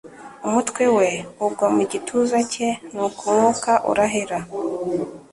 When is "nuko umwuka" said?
2.91-3.71